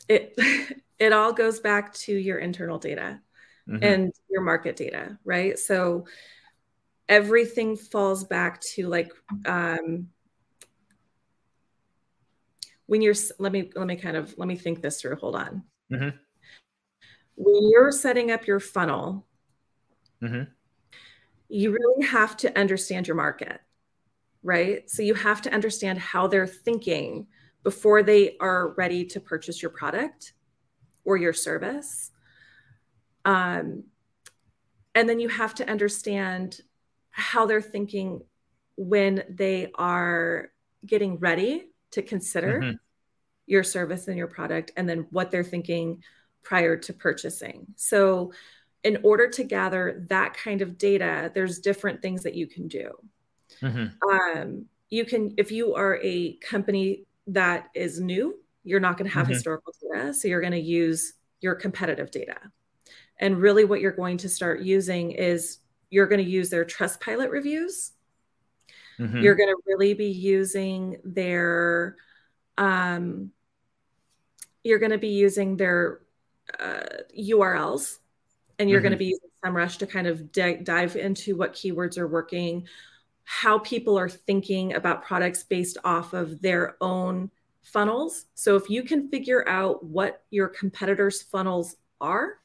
[0.08, 0.34] it
[0.98, 3.20] it all goes back to your internal data
[3.68, 3.82] mm-hmm.
[3.82, 5.58] and your market data, right?
[5.58, 6.06] So
[7.08, 9.12] everything falls back to like
[9.44, 10.06] um
[12.92, 15.62] when you're let me let me kind of let me think this through hold on
[15.90, 16.14] mm-hmm.
[17.36, 19.26] when you're setting up your funnel
[20.22, 20.42] mm-hmm.
[21.48, 23.62] you really have to understand your market
[24.42, 27.26] right so you have to understand how they're thinking
[27.62, 30.34] before they are ready to purchase your product
[31.06, 32.10] or your service
[33.24, 33.84] um,
[34.94, 36.60] and then you have to understand
[37.08, 38.20] how they're thinking
[38.76, 40.50] when they are
[40.84, 42.76] getting ready to consider mm-hmm.
[43.46, 46.02] your service and your product, and then what they're thinking
[46.42, 47.66] prior to purchasing.
[47.76, 48.32] So,
[48.84, 52.90] in order to gather that kind of data, there's different things that you can do.
[53.60, 54.08] Mm-hmm.
[54.10, 59.14] Um, you can, if you are a company that is new, you're not going to
[59.14, 59.34] have mm-hmm.
[59.34, 60.12] historical data.
[60.12, 62.38] So, you're going to use your competitive data.
[63.18, 65.58] And really, what you're going to start using is
[65.90, 67.92] you're going to use their Trustpilot reviews.
[68.98, 69.18] Mm-hmm.
[69.18, 71.96] You're going to really be using their,
[72.58, 73.30] um,
[74.62, 76.00] you're going to be using their
[76.58, 76.82] uh,
[77.18, 77.98] URLs,
[78.58, 78.84] and you're mm-hmm.
[78.84, 82.66] going to be using SEMrush to kind of d- dive into what keywords are working,
[83.24, 87.30] how people are thinking about products based off of their own
[87.62, 88.26] funnels.
[88.34, 92.38] So if you can figure out what your competitors' funnels are,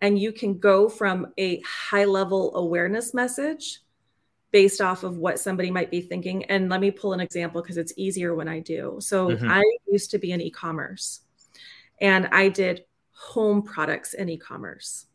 [0.00, 3.80] and you can go from a high level awareness message
[4.52, 6.44] based off of what somebody might be thinking.
[6.44, 8.96] And let me pull an example because it's easier when I do.
[9.00, 9.50] So mm-hmm.
[9.50, 11.20] I used to be in e commerce
[12.00, 15.06] and I did home products in e commerce.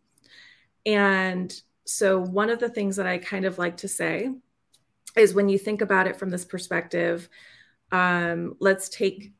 [0.85, 1.53] And
[1.85, 4.29] so one of the things that I kind of like to say
[5.15, 7.27] is when you think about it from this perspective.
[7.91, 9.33] Um, let's take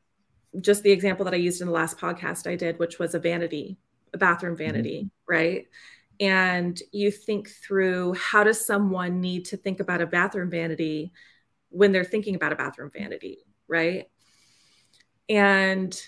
[0.60, 3.20] just the example that I used in the last podcast I did, which was a
[3.20, 3.78] vanity,
[4.14, 4.66] a bathroom mm-hmm.
[4.66, 5.34] vanity, mm-hmm.
[5.34, 5.68] right?
[6.22, 11.12] And you think through how does someone need to think about a bathroom vanity
[11.70, 14.06] when they're thinking about a bathroom vanity, right?
[15.28, 16.00] And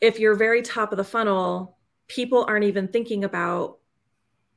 [0.00, 3.78] if you're very top of the funnel, people aren't even thinking about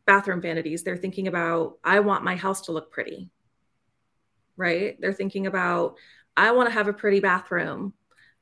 [0.05, 0.83] bathroom vanities.
[0.83, 3.31] They're thinking about, I want my house to look pretty,
[4.57, 4.95] right?
[5.01, 5.95] They're thinking about,
[6.37, 7.93] I want to have a pretty bathroom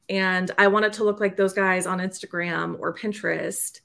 [0.10, 3.80] and I want it to look like those guys on Instagram or Pinterest.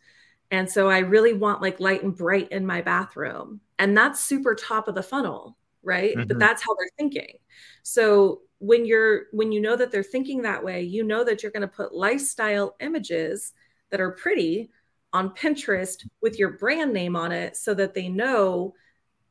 [0.52, 3.60] And so I really want like light and bright in my bathroom.
[3.78, 6.14] And that's super top of the funnel, right?
[6.14, 6.28] Mm-hmm.
[6.28, 7.38] But that's how they're thinking.
[7.82, 11.50] So when you're when you know that they're thinking that way, you know that you're
[11.50, 13.54] going to put lifestyle images
[13.90, 14.70] that are pretty
[15.14, 18.74] on Pinterest with your brand name on it so that they know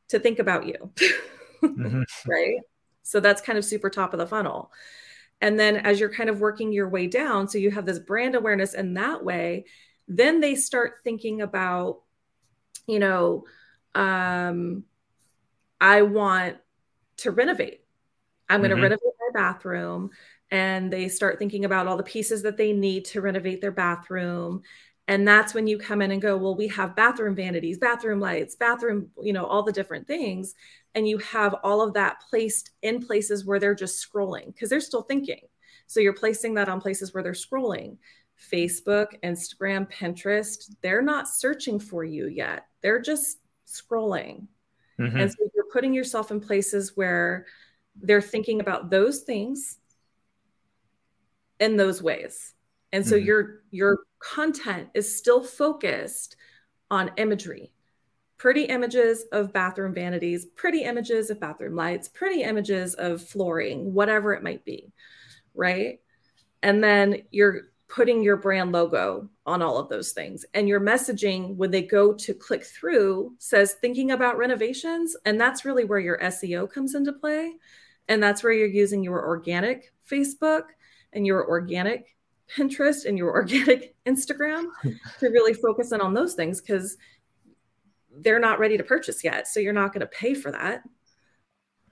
[0.08, 0.92] to think about you.
[1.62, 2.02] mm-hmm.
[2.28, 2.58] Right?
[3.04, 4.72] So that's kind of super top of the funnel.
[5.40, 8.34] And then as you're kind of working your way down, so you have this brand
[8.34, 9.64] awareness in that way,
[10.08, 12.00] then they start thinking about,
[12.86, 13.44] you know,
[13.94, 14.84] um,
[15.80, 16.56] I want
[17.18, 17.80] to renovate.
[18.48, 18.82] I'm going to mm-hmm.
[18.82, 20.10] renovate my bathroom.
[20.50, 24.62] And they start thinking about all the pieces that they need to renovate their bathroom.
[25.08, 28.54] And that's when you come in and go, well, we have bathroom vanities, bathroom lights,
[28.54, 30.54] bathroom, you know, all the different things.
[30.94, 34.80] And you have all of that placed in places where they're just scrolling because they're
[34.80, 35.40] still thinking.
[35.86, 37.96] So you're placing that on places where they're scrolling.
[38.50, 42.66] Facebook, Instagram, Pinterest, they're not searching for you yet.
[42.80, 44.46] They're just scrolling.
[44.98, 45.16] Mm-hmm.
[45.16, 47.46] And so you're putting yourself in places where
[48.00, 49.78] they're thinking about those things
[51.60, 52.54] in those ways.
[52.92, 53.26] And so mm-hmm.
[53.26, 56.36] your your content is still focused
[56.90, 57.72] on imagery.
[58.36, 64.34] Pretty images of bathroom vanities, pretty images of bathroom lights, pretty images of flooring, whatever
[64.34, 64.92] it might be,
[65.54, 66.00] right?
[66.62, 70.46] And then you're putting your brand logo on all of those things.
[70.54, 75.14] And your messaging, when they go to click through, says thinking about renovations.
[75.26, 77.52] And that's really where your SEO comes into play.
[78.08, 80.62] And that's where you're using your organic Facebook
[81.12, 82.16] and your organic
[82.56, 84.64] Pinterest and your organic Instagram
[85.20, 86.96] to really focus in on those things because
[88.10, 89.46] they're not ready to purchase yet.
[89.46, 90.82] So you're not going to pay for that,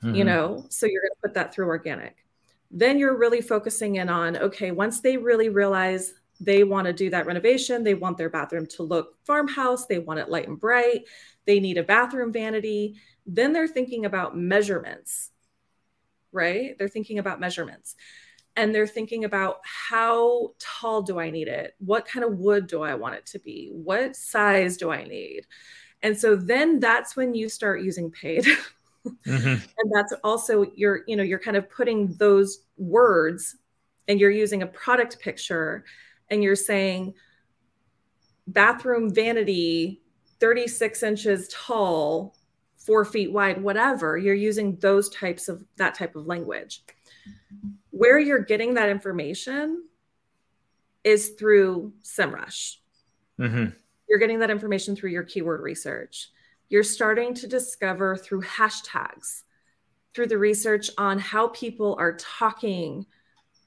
[0.02, 0.14] mm-hmm.
[0.14, 0.64] you know?
[0.70, 2.24] So you're going to put that through organic
[2.70, 7.11] then you're really focusing in on okay, once they really realize they want to do
[7.11, 11.04] that renovation, they want their bathroom to look farmhouse, they want it light and bright,
[11.46, 15.30] they need a bathroom vanity, then they're thinking about measurements,
[16.33, 16.78] right?
[16.78, 17.96] They're thinking about measurements
[18.56, 21.74] and they're thinking about how tall do I need it?
[21.78, 23.70] What kind of wood do I want it to be?
[23.72, 25.46] What size do I need?
[26.02, 28.46] And so then that's when you start using paid.
[29.06, 29.48] mm-hmm.
[29.78, 33.56] and that's also you're you know you're kind of putting those words
[34.08, 35.84] and you're using a product picture
[36.30, 37.14] and you're saying
[38.46, 40.02] bathroom vanity
[40.40, 42.36] 36 inches tall
[42.76, 46.82] four feet wide whatever you're using those types of that type of language
[47.90, 49.84] where you're getting that information
[51.04, 52.76] is through semrush
[53.38, 53.66] mm-hmm.
[54.08, 56.30] you're getting that information through your keyword research
[56.70, 59.42] you're starting to discover through hashtags,
[60.14, 63.04] through the research on how people are talking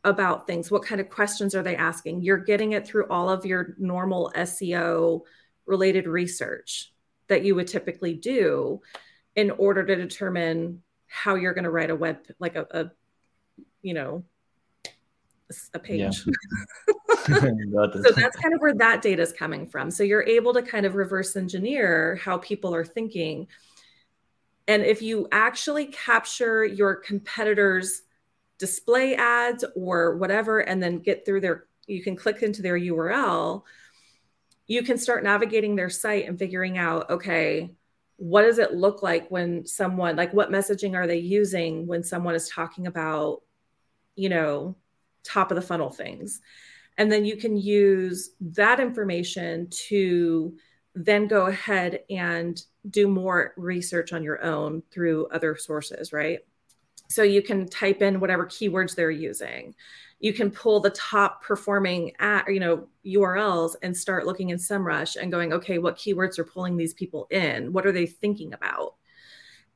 [0.06, 2.22] about things, what kind of questions are they asking.
[2.22, 5.22] You're getting it through all of your normal SEO
[5.66, 6.94] related research
[7.28, 8.82] that you would typically do
[9.36, 12.92] in order to determine how you're going to write a web like a, a
[13.82, 14.24] you know
[15.74, 16.26] a page.
[17.30, 17.88] Yeah.
[17.94, 19.92] so that's kind of where that data is coming from.
[19.92, 23.48] So you're able to kind of reverse engineer how people are thinking.
[24.68, 28.02] And if you actually capture your competitors'
[28.58, 33.64] display ads or whatever, and then get through their, you can click into their URL,
[34.68, 37.74] you can start navigating their site and figuring out, okay,
[38.18, 42.36] what does it look like when someone, like what messaging are they using when someone
[42.36, 43.42] is talking about,
[44.16, 44.76] you know,
[45.24, 46.42] top of the funnel things.
[46.98, 50.56] And then you can use that information to
[50.96, 56.40] then go ahead and do more research on your own through other sources, right?
[57.10, 59.76] So you can type in whatever keywords they're using.
[60.20, 65.16] You can pull the top performing at, you know, URLs and start looking in SEMrush
[65.16, 67.74] and going, okay, what keywords are pulling these people in?
[67.74, 68.96] What are they thinking about?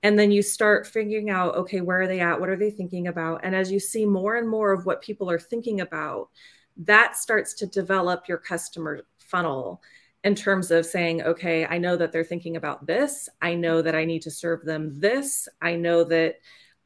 [0.04, 3.08] And then you start figuring out okay where are they at what are they thinking
[3.08, 6.30] about and as you see more and more of what people are thinking about
[6.78, 9.82] that starts to develop your customer funnel
[10.24, 13.96] in terms of saying okay i know that they're thinking about this i know that
[13.96, 16.36] i need to serve them this i know that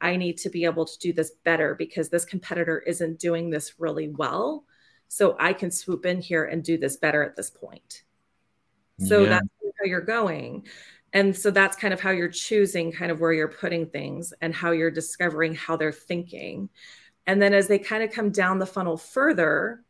[0.02, 3.78] I need to be able to do this better because this competitor isn't doing this
[3.78, 4.64] really well.
[5.06, 8.02] So I can swoop in here and do this better at this point.
[8.98, 9.28] So yeah.
[9.28, 9.46] that's
[9.78, 10.66] how you're going.
[11.12, 14.54] And so that's kind of how you're choosing kind of where you're putting things and
[14.54, 16.70] how you're discovering how they're thinking.
[17.26, 19.84] And then as they kind of come down the funnel further,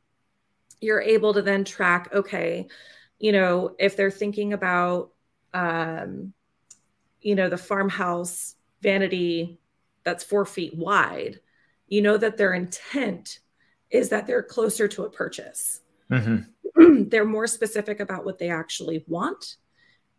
[0.80, 2.66] you're able to then track, okay,
[3.18, 5.12] you know, if they're thinking about,
[5.54, 6.32] um,
[7.20, 9.60] you know, the farmhouse vanity
[10.02, 11.38] that's four feet wide,
[11.86, 13.38] you know that their intent
[13.90, 15.80] is that they're closer to a purchase.
[16.10, 17.04] Mm-hmm.
[17.08, 19.56] they're more specific about what they actually want.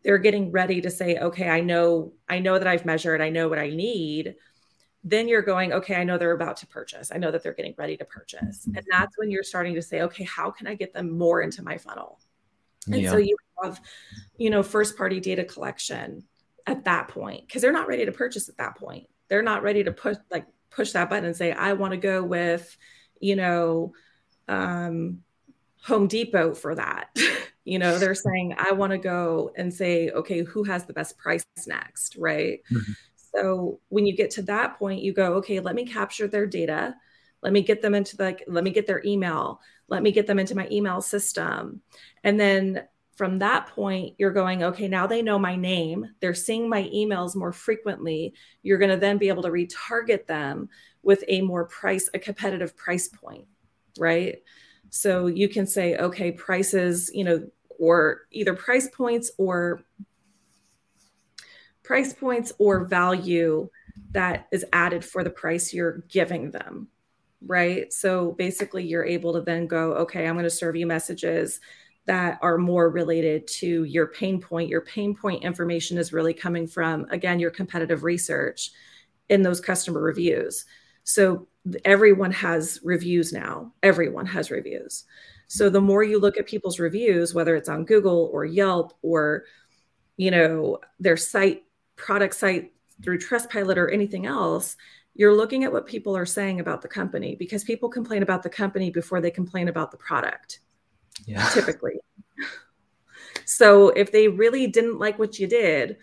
[0.04, 3.48] They're getting ready to say, okay, I know, I know that I've measured, I know
[3.48, 4.36] what I need.
[5.04, 7.12] Then you're going, okay, I know they're about to purchase.
[7.14, 8.66] I know that they're getting ready to purchase.
[8.66, 11.62] And that's when you're starting to say, okay, how can I get them more into
[11.62, 12.20] my funnel?
[12.88, 13.12] And yeah.
[13.12, 13.82] so you have,
[14.38, 16.24] you know, first party data collection
[16.66, 19.08] at that point because they're not ready to purchase at that point.
[19.28, 22.24] They're not ready to push like push that button and say, I want to go
[22.24, 22.78] with,
[23.20, 23.94] you know,
[24.48, 25.20] um,
[25.86, 27.16] Home Depot for that.
[27.66, 31.18] you know, they're saying, I want to go and say, okay, who has the best
[31.18, 32.16] price next?
[32.18, 32.62] Right.
[32.72, 32.92] Mm-hmm.
[33.36, 36.96] So when you get to that point, you go, okay, let me capture their data.
[37.42, 39.60] Let me get them into the, let me get their email.
[39.88, 41.82] Let me get them into my email system.
[42.24, 42.84] And then
[43.16, 46.08] from that point, you're going, okay, now they know my name.
[46.20, 48.34] They're seeing my emails more frequently.
[48.62, 50.70] You're going to then be able to retarget them
[51.04, 53.46] with a more price, a competitive price point,
[54.00, 54.38] right?
[54.96, 59.82] So you can say, okay, prices, you know, or either price points or
[61.82, 63.70] price points or value
[64.12, 66.90] that is added for the price you're giving them,
[67.44, 67.92] right?
[67.92, 71.60] So basically, you're able to then go, okay, I'm going to serve you messages
[72.06, 74.70] that are more related to your pain point.
[74.70, 78.70] Your pain point information is really coming from, again, your competitive research
[79.28, 80.66] in those customer reviews.
[81.04, 81.48] So
[81.86, 83.74] everyone has reviews now.
[83.82, 85.06] Everyone has reviews.
[85.48, 89.46] So the more you look at people's reviews, whether it's on Google or Yelp or,
[90.18, 91.64] you know, their site,
[91.96, 94.78] product site through Trustpilot or anything else,
[95.16, 98.50] you're looking at what people are saying about the company because people complain about the
[98.50, 100.60] company before they complain about the product
[101.26, 101.48] yeah.
[101.50, 101.94] typically.
[103.46, 105.98] So if they really didn't like what you did,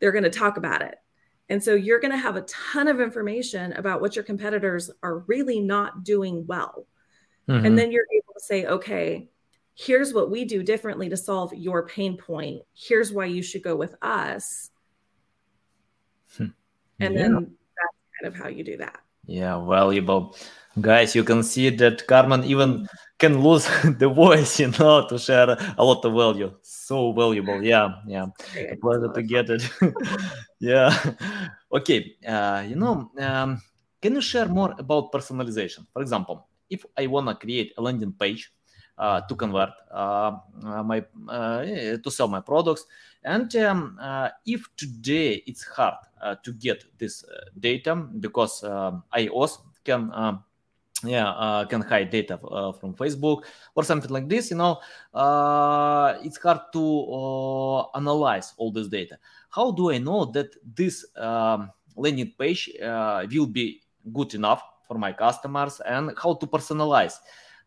[0.00, 0.96] they're going to talk about it.
[1.50, 5.18] And so you're going to have a ton of information about what your competitors are
[5.26, 6.86] really not doing well.
[7.48, 7.66] Mm-hmm.
[7.66, 9.28] And then you're able to say, okay,
[9.74, 12.62] here's what we do differently to solve your pain point.
[12.72, 14.70] Here's why you should go with us.
[16.36, 16.46] Hmm.
[17.00, 17.22] And yeah.
[17.22, 19.00] then that's kind of how you do that.
[19.26, 20.36] Yeah, valuable.
[20.80, 22.86] Guys, you can see that Carmen even
[23.18, 26.52] can lose the voice, you know, to share a lot of value.
[26.62, 27.62] So valuable.
[27.62, 28.26] Yeah, yeah.
[28.56, 29.68] A pleasure to get it.
[30.60, 30.96] yeah.
[31.72, 32.16] Okay.
[32.26, 33.60] Uh, you know, um,
[34.00, 35.86] can you share more about personalization?
[35.92, 38.52] For example, if I wanna create a landing page
[38.96, 41.64] uh, to convert uh, uh my uh,
[41.96, 42.86] to sell my products,
[43.24, 45.94] and um, uh, if today it's hard
[46.42, 47.24] to get this
[47.58, 50.44] data because um, iOS can um,
[51.04, 53.44] yeah uh, can hide data uh, from facebook.
[53.74, 54.78] Or something like this you know.
[55.14, 59.18] Uh, it's hard to uh, analyze all this data.
[59.48, 63.80] How do i know that this um, landing page uh, will be
[64.12, 65.80] good enough for my customers?
[65.86, 67.14] And how to personalize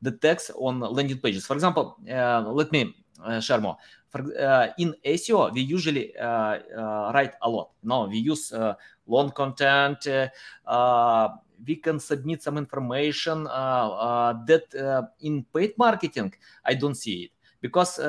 [0.02, 1.46] the text on landing pages?
[1.46, 2.96] For example uh, let me
[3.39, 3.78] share more.
[4.10, 4.22] For,
[4.78, 7.72] in seo we usually write a lot.
[7.82, 8.54] No we use
[9.08, 10.06] long content
[11.65, 16.34] we can submit some information uh, uh, that uh, in paid marketing
[16.65, 17.99] I don't see it because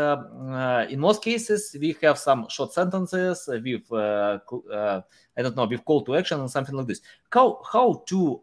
[0.91, 6.17] in most cases we have some short sentences with I don't know with call to
[6.17, 7.01] action and something like this.
[7.31, 8.43] How how to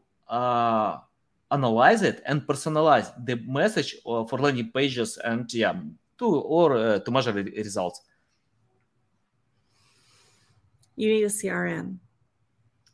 [1.52, 5.74] analyze it and personalize the message for landing pages and yeah
[6.22, 8.02] to or uh, to measure the results
[10.96, 11.98] you need a crm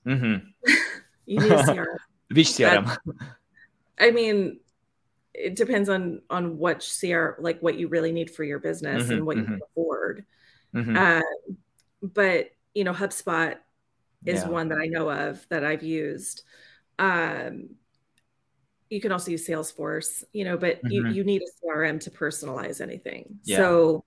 [0.05, 0.37] mm-hmm.
[1.25, 1.97] you need a crm
[2.29, 2.97] Which CRM?
[3.99, 4.59] I mean,
[5.33, 9.11] it depends on on what CR like what you really need for your business mm-hmm,
[9.11, 9.53] and what mm-hmm.
[9.53, 10.25] you can afford.
[10.75, 10.97] Mm-hmm.
[10.97, 11.21] Uh,
[12.01, 13.55] but you know, HubSpot
[14.25, 14.49] is yeah.
[14.49, 16.43] one that I know of that I've used.
[16.99, 17.69] Um,
[18.89, 21.11] you can also use Salesforce, you know, but you, mm-hmm.
[21.11, 23.39] you need a CRM to personalize anything.
[23.43, 23.57] Yeah.
[23.57, 24.05] So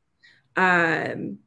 [0.56, 1.38] um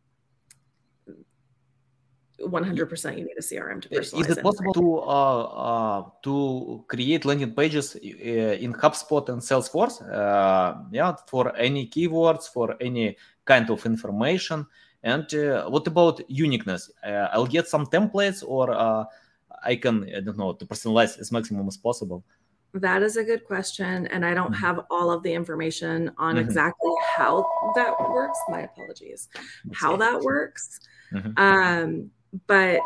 [2.47, 7.25] 100% you need a crm to personalize is it possible to uh, uh, to create
[7.25, 13.15] landing pages uh, in hubspot and salesforce uh, yeah for any keywords for any
[13.45, 14.65] kind of information
[15.03, 18.65] and uh, what about uniqueness uh, i'll get some templates or
[19.63, 22.23] I can I don't know to personalize as maximum as possible?
[22.73, 24.07] That is a good question.
[24.07, 24.65] And I don't mm-hmm.
[24.65, 26.45] have all of the information on mm-hmm.
[26.45, 28.39] exactly how that works.
[28.49, 29.29] My apologies.
[29.65, 30.79] That's how that works.
[31.13, 31.31] Mm-hmm.
[31.37, 32.11] Um,
[32.47, 32.79] but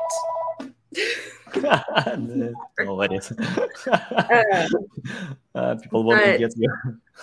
[2.17, 3.31] no worries.
[3.31, 4.67] uh,
[5.55, 6.71] uh, people won't get you.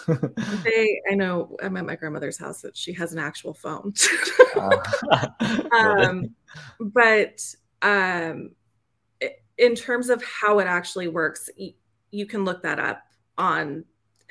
[0.64, 3.93] they, I know I'm at my grandmother's house that she has an actual phone.
[4.57, 5.29] uh,
[5.72, 6.35] um,
[6.81, 7.41] but
[7.83, 8.53] um,
[9.59, 11.51] in terms of how it actually works,
[12.11, 13.03] you can look that up
[13.37, 13.85] on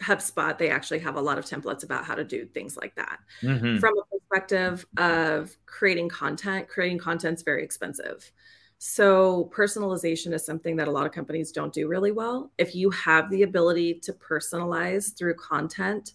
[0.03, 0.57] HubSpot.
[0.57, 3.19] They actually have a lot of templates about how to do things like that.
[3.41, 3.77] Mm-hmm.
[3.77, 8.31] From a perspective of creating content, creating content is very expensive.
[8.79, 12.51] So, personalization is something that a lot of companies don't do really well.
[12.57, 16.11] If you have the ability to personalize through content,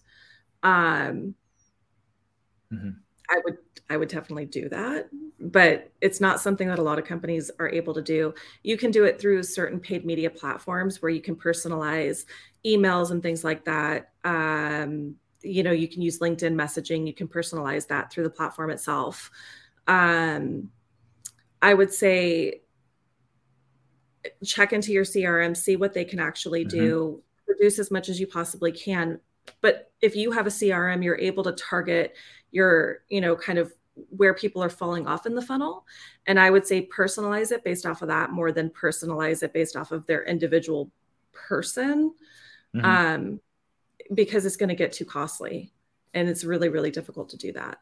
[0.61, 1.33] um,
[2.71, 2.89] mm-hmm.
[3.29, 3.57] I would
[3.89, 5.09] I would definitely do that,
[5.39, 8.33] but it's not something that a lot of companies are able to do.
[8.63, 12.25] You can do it through certain paid media platforms where you can personalize
[12.65, 14.11] emails and things like that.
[14.23, 17.07] Um, you know, you can use LinkedIn messaging.
[17.07, 19.31] You can personalize that through the platform itself.
[19.87, 20.69] Um,
[21.61, 22.61] I would say
[24.43, 26.77] check into your CRM, see what they can actually mm-hmm.
[26.77, 29.19] do, produce as much as you possibly can.
[29.61, 32.13] But if you have a CRM, you're able to target
[32.51, 33.73] your, you know, kind of
[34.09, 35.85] where people are falling off in the funnel.
[36.25, 39.75] And I would say personalize it based off of that more than personalize it based
[39.75, 40.91] off of their individual
[41.33, 42.13] person.
[42.75, 42.85] Mm-hmm.
[42.85, 43.39] Um,
[44.13, 45.71] because it's going to get too costly
[46.13, 47.77] and it's really, really difficult to do that.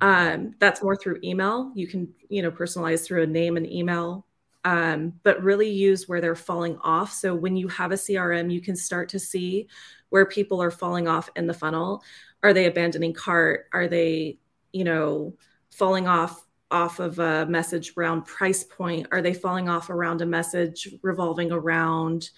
[0.00, 1.72] Um, that's more through email.
[1.74, 4.26] You can, you know, personalize through a name and email,
[4.64, 7.12] um, but really use where they're falling off.
[7.12, 9.68] So when you have a CRM, you can start to see
[10.08, 12.02] where people are falling off in the funnel.
[12.42, 13.66] Are they abandoning cart?
[13.72, 14.38] Are they,
[14.72, 15.34] you know,
[15.70, 19.06] falling off off of a message around price point?
[19.10, 22.30] Are they falling off around a message revolving around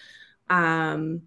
[0.50, 1.22] um,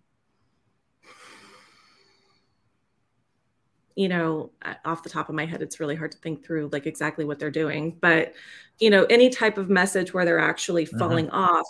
[3.95, 4.51] you know,
[4.83, 7.39] off the top of my head, it's really hard to think through like exactly what
[7.39, 7.97] they're doing.
[8.01, 8.33] But,
[8.79, 10.99] you know, any type of message where they're actually uh-huh.
[10.99, 11.59] falling uh-huh.
[11.59, 11.67] off,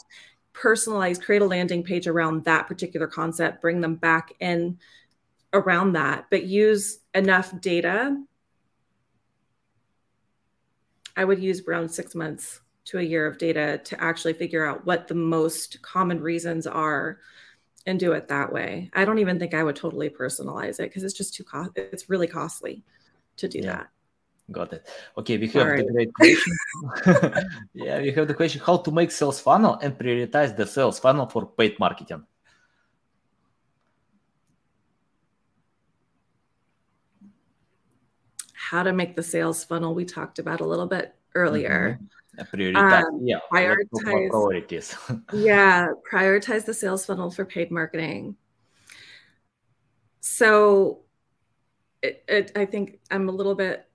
[0.53, 4.79] personalize, create a landing page around that particular concept, bring them back in
[5.55, 8.21] around that, but use enough data.
[11.15, 14.85] I would use around six months to a year of data to actually figure out
[14.85, 17.19] what the most common reasons are
[17.85, 18.89] and do it that way.
[18.93, 21.71] I don't even think I would totally personalize it because it's just too cost.
[21.75, 22.83] It's really costly
[23.37, 23.77] to do yeah.
[23.77, 23.87] that.
[24.51, 24.87] Got it.
[25.17, 25.85] Okay, we have right.
[25.85, 26.53] the great question.
[27.73, 31.25] yeah, we have the question: How to make sales funnel and prioritize the sales funnel
[31.25, 32.23] for paid marketing?
[38.75, 41.97] How to make the sales funnel we talked about a little bit earlier.
[41.97, 42.77] Mm-hmm.
[42.77, 44.93] Um, yeah prioritize priorities
[45.33, 48.35] yeah prioritize the sales funnel for paid marketing.
[50.19, 51.03] So
[52.01, 53.87] it, it, i think i'm a little bit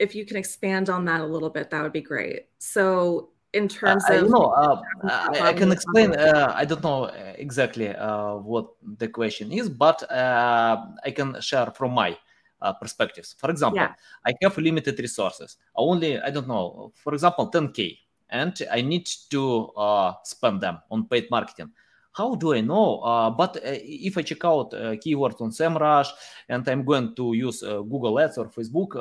[0.00, 2.46] if you can expand on that a little bit that would be great.
[2.58, 6.82] So in terms uh, of you know uh, I, I, can explain uh, i don't
[6.82, 7.04] know
[7.36, 8.66] exactly uh, what
[8.98, 12.18] the question is but uh, i can share from my
[12.60, 13.34] uh, perspectives.
[13.38, 13.94] For example, yeah.
[14.24, 15.56] I have limited resources.
[15.74, 17.98] Only, I don't know, for example, 10K,
[18.30, 21.70] and I need to uh, spend them on paid marketing.
[22.12, 22.98] How do I know?
[23.00, 26.08] Uh, but uh, if I check out uh, keywords on SEMrush
[26.48, 28.96] and I'm going to use uh, Google Ads or Facebook,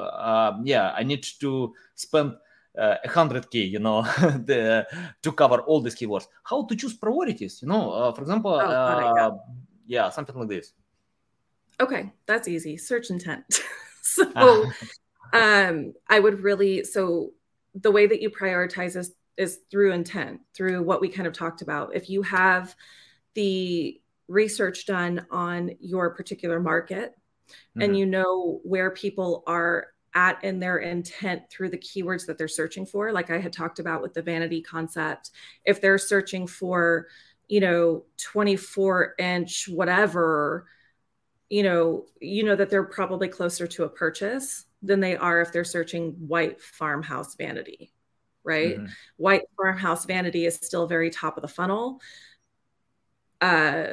[0.64, 2.36] yeah, I need to spend
[2.78, 4.02] uh, 100k you know
[4.46, 4.86] the,
[5.22, 8.60] to cover all these keywords how to choose priorities you know uh, for example oh,
[8.60, 9.32] uh,
[9.88, 10.74] yeah something like this
[11.80, 12.78] Okay, that's easy.
[12.78, 13.62] Search intent.
[14.02, 14.66] so uh.
[15.34, 17.32] um I would really so
[17.76, 21.62] the way that you prioritize is is through intent, through what we kind of talked
[21.62, 21.96] about.
[21.96, 22.76] If you have
[23.36, 27.16] the research done on your particular market
[27.50, 27.82] mm-hmm.
[27.82, 32.48] and you know where people are at in their intent through the keywords that they're
[32.48, 35.32] searching for like i had talked about with the vanity concept
[35.64, 37.08] if they're searching for
[37.48, 40.66] you know 24 inch whatever
[41.50, 45.52] you know, you know that they're probably closer to a purchase than they are if
[45.52, 47.92] they're searching white farmhouse vanity,
[48.44, 48.78] right?
[48.78, 48.86] Mm-hmm.
[49.18, 52.02] White farmhouse vanity is still very top of the funnel.
[53.40, 53.88] Uh,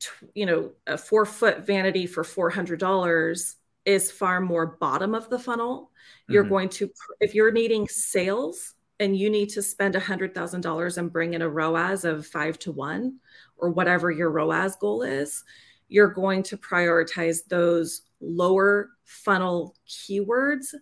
[0.00, 5.14] t- you know, a four foot vanity for four hundred dollars is far more bottom
[5.14, 5.90] of the funnel.
[6.28, 6.52] You're mm-hmm.
[6.52, 6.90] going to,
[7.20, 11.34] if you're needing sales and you need to spend a hundred thousand dollars and bring
[11.34, 13.18] in a ROAS of five to one
[13.56, 15.44] or whatever your ROAS goal is,
[15.88, 20.74] you're going to prioritize those lower funnel keywords.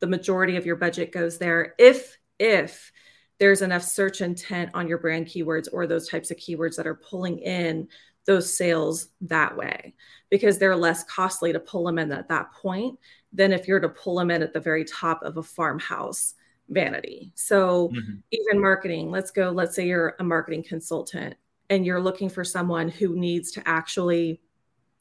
[0.00, 2.92] The majority of your budget goes there if if
[3.38, 6.94] there's enough search intent on your brand keywords or those types of keywords that are
[6.94, 7.88] pulling in
[8.26, 9.94] those sales that way
[10.28, 12.98] because they're less costly to pull them in at that point
[13.32, 16.34] than if you're to pull them in at the very top of a farmhouse
[16.68, 17.32] vanity.
[17.34, 18.16] So mm-hmm.
[18.30, 21.34] even marketing, let's go, let's say you're a marketing consultant
[21.68, 24.40] and you're looking for someone who needs to actually,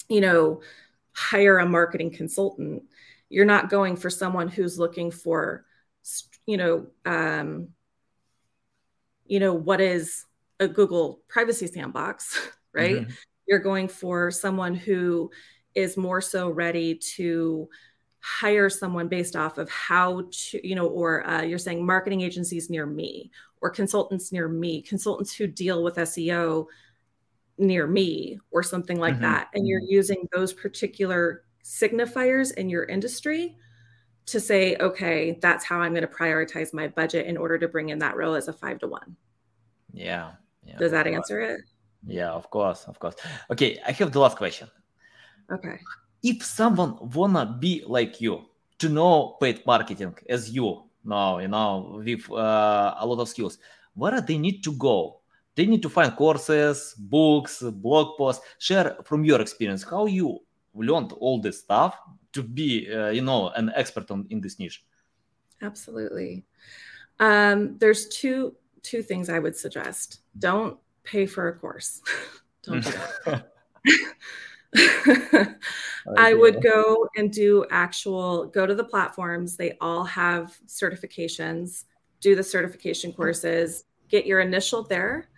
[0.09, 0.61] you know,
[1.13, 2.83] hire a marketing consultant.
[3.29, 5.65] You're not going for someone who's looking for,
[6.45, 7.69] you know, um,
[9.25, 10.25] you know, what is
[10.59, 12.39] a Google privacy sandbox,
[12.73, 12.97] right?
[12.97, 13.11] Mm-hmm.
[13.47, 15.31] You're going for someone who
[15.75, 17.69] is more so ready to
[18.21, 22.69] hire someone based off of how to, you know, or uh, you're saying marketing agencies
[22.69, 23.31] near me
[23.61, 26.65] or consultants near me, consultants who deal with SEO
[27.59, 29.23] near me or something like mm-hmm.
[29.23, 29.49] that.
[29.53, 29.93] And you're mm-hmm.
[29.93, 33.55] using those particular signifiers in your industry
[34.27, 37.89] to say, okay, that's how I'm going to prioritize my budget in order to bring
[37.89, 39.15] in that ROAS a five to one.
[39.91, 40.31] Yeah.
[40.63, 41.61] yeah Does that answer it?
[42.05, 43.15] Yeah, of course, of course.
[43.51, 44.69] Okay, I have the last question.
[45.51, 45.79] Okay
[46.23, 48.45] if someone wanna be like you
[48.77, 53.57] to know paid marketing as you know you know with uh, a lot of skills
[53.93, 55.18] where do they need to go
[55.59, 59.83] they need to find courses books blog posts share from your experience.
[59.83, 60.39] How you
[60.73, 61.99] learned all this stuff
[62.31, 64.85] to be uh, you know an expert on in this niche?
[65.61, 66.45] Absolutely.
[67.19, 70.21] Um, there's two two things i would suggest.
[70.37, 72.01] Don't pay for a course.
[72.63, 72.91] Don't do
[73.25, 73.51] that.
[76.17, 79.57] I would go and do actual, go to the platforms.
[79.57, 81.85] They all have certifications,
[82.21, 85.29] do the certification courses, get your initial there,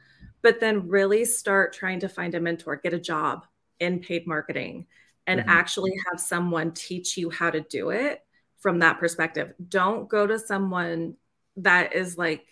[0.42, 3.46] but then really start trying to find a mentor, get a job
[3.80, 4.88] in paid marketing,
[5.28, 5.50] and mm-hmm.
[5.50, 8.24] actually have someone teach you how to do it
[8.60, 9.54] from that perspective.
[9.68, 11.16] Don't go to someone
[11.58, 12.46] that is like,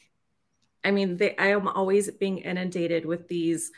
[0.83, 3.71] I mean, they, I am always being inundated with these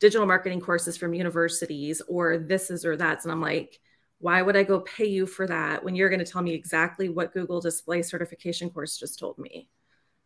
[0.00, 3.24] digital marketing courses from universities or this is or that's.
[3.24, 3.80] And I'm like,
[4.18, 7.08] why would I go pay you for that when you're going to tell me exactly
[7.08, 9.68] what Google Display certification course just told me?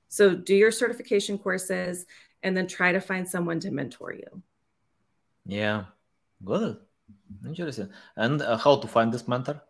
[0.09, 2.07] So do your certification courses
[2.43, 4.43] and then try to find someone to mentor you.
[5.47, 5.85] Yeah,
[6.45, 6.79] good.
[7.47, 7.91] Interesting.
[8.17, 9.63] And uh, how to find this mentor?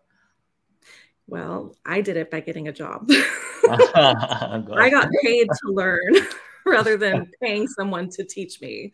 [1.27, 3.07] Well, I did it by getting a job.
[3.11, 6.15] I got paid to learn
[6.67, 8.93] rather than paying someone to teach me.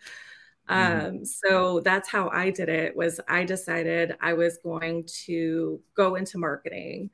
[0.68, 1.06] Mm-hmm.
[1.06, 6.16] Um, so that's how I did it was I decided I was going to go
[6.16, 7.10] into marketing.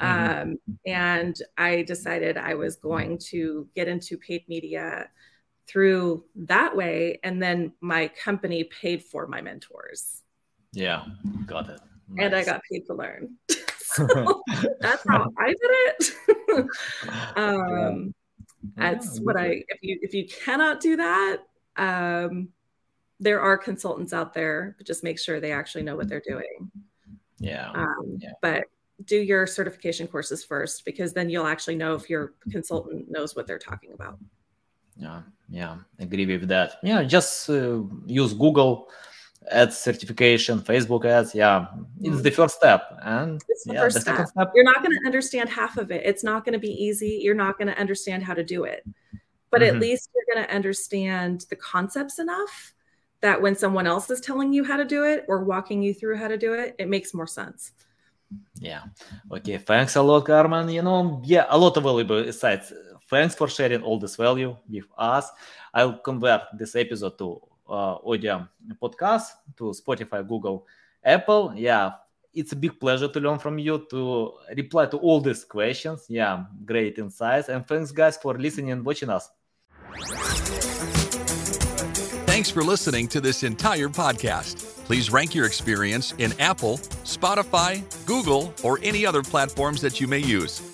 [0.00, 0.50] Mm-hmm.
[0.50, 0.56] Um,
[0.86, 5.08] and I decided I was going to get into paid media
[5.66, 7.18] through that way.
[7.22, 10.22] And then my company paid for my mentors.
[10.72, 11.04] Yeah,
[11.46, 11.80] got it.
[12.08, 12.26] Nice.
[12.26, 13.36] And I got paid to learn.
[13.94, 14.42] so
[14.80, 16.10] that's how I did it.
[17.36, 18.14] um,
[18.76, 18.92] yeah.
[18.92, 21.42] That's what I if you if you cannot do that,
[21.76, 22.48] um,
[23.20, 26.70] there are consultants out there, but just make sure they actually know what they're doing.
[27.38, 27.70] Yeah.
[27.70, 28.32] Um, yeah.
[28.42, 28.64] But
[29.04, 33.46] do your certification courses first because then you'll actually know if your consultant knows what
[33.46, 34.18] they're talking about.
[34.96, 36.76] Yeah, yeah, agree with that.
[36.82, 38.88] Yeah, just uh, use Google
[39.50, 41.34] ads certification, Facebook ads.
[41.34, 41.66] Yeah,
[42.00, 44.28] it's the first step, and it's the yeah, first the step.
[44.28, 44.52] step.
[44.54, 46.02] You're not going to understand half of it.
[46.04, 47.20] It's not going to be easy.
[47.22, 48.84] You're not going to understand how to do it,
[49.50, 49.76] but mm-hmm.
[49.76, 52.74] at least you're going to understand the concepts enough
[53.20, 56.16] that when someone else is telling you how to do it or walking you through
[56.16, 57.72] how to do it, it makes more sense.
[58.56, 58.82] Yeah.
[59.32, 59.58] Okay.
[59.58, 60.68] Thanks a lot, Carmen.
[60.68, 62.72] You know, yeah, a lot of valuable insights.
[63.08, 65.30] Thanks for sharing all this value with us.
[65.72, 68.46] I'll convert this episode to uh, audio
[68.82, 69.24] podcast
[69.56, 70.66] to Spotify, Google,
[71.04, 71.52] Apple.
[71.54, 71.92] Yeah,
[72.32, 76.06] it's a big pleasure to learn from you to reply to all these questions.
[76.08, 77.48] Yeah, great insights.
[77.48, 79.30] And thanks, guys, for listening and watching us.
[82.26, 84.84] Thanks for listening to this entire podcast.
[84.84, 90.18] Please rank your experience in Apple, Spotify, Google, or any other platforms that you may
[90.18, 90.73] use.